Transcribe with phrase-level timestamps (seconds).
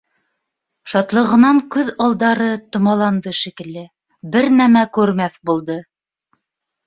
[0.91, 3.83] Шатлығынан күҙ алдары томаланды шикелле,
[4.37, 5.77] бер нәмә күрмәҫ булды